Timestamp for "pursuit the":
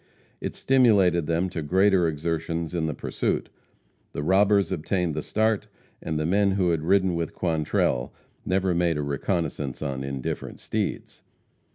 2.95-4.23